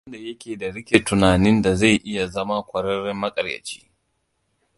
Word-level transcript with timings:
Babu 0.03 0.13
wanda 0.13 0.27
yake 0.29 0.55
da 0.57 0.71
rike 0.71 0.99
tunanin 0.99 1.61
da 1.61 1.75
zai 1.75 1.95
iya 1.95 2.27
zama 2.27 2.63
ƙwararren 2.63 3.17
maƙaryaci. 3.17 3.89